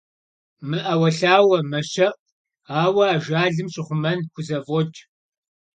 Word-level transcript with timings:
МэӀэуэлъауэ, 0.69 1.57
мэщэӀу, 1.69 2.19
ауэ 2.81 3.03
ажалым 3.15 3.67
щихъумэн 3.73 4.19
хузэфӀокӀ. 4.31 4.99